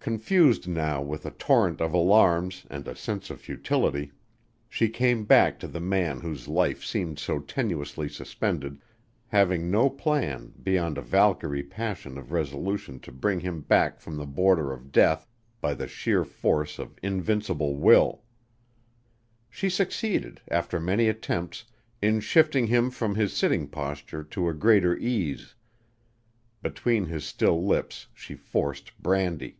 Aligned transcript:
Confused 0.00 0.66
now 0.66 1.02
with 1.02 1.26
a 1.26 1.30
torrent 1.32 1.82
of 1.82 1.92
alarms 1.92 2.64
and 2.70 2.88
a 2.88 2.96
sense 2.96 3.28
of 3.28 3.42
futility, 3.42 4.10
she 4.66 4.88
came 4.88 5.26
back 5.26 5.60
to 5.60 5.68
the 5.68 5.82
man 5.82 6.20
whose 6.20 6.48
life 6.48 6.82
seemed 6.82 7.18
so 7.18 7.40
tenuously 7.40 8.08
suspended, 8.10 8.80
having 9.26 9.70
no 9.70 9.90
plan 9.90 10.54
beyond 10.62 10.96
a 10.96 11.02
Valkyrie 11.02 11.62
passion 11.62 12.16
of 12.16 12.32
resolution 12.32 12.98
to 13.00 13.12
bring 13.12 13.40
him 13.40 13.60
back 13.60 14.00
from 14.00 14.16
the 14.16 14.24
border 14.24 14.72
of 14.72 14.92
death 14.92 15.28
by 15.60 15.74
the 15.74 15.86
sheer 15.86 16.24
force 16.24 16.78
of 16.78 16.98
invincible 17.02 17.76
will. 17.76 18.22
She 19.50 19.68
succeeded, 19.68 20.40
after 20.50 20.80
many 20.80 21.08
attempts, 21.10 21.64
in 22.00 22.20
shifting 22.20 22.68
him 22.68 22.88
from 22.90 23.14
his 23.14 23.34
sitting 23.34 23.68
posture 23.68 24.24
to 24.24 24.48
a 24.48 24.54
greater 24.54 24.96
ease. 24.96 25.54
Between 26.62 27.04
his 27.04 27.24
still 27.26 27.62
lips 27.66 28.06
she 28.14 28.34
forced 28.34 28.96
brandy. 29.02 29.56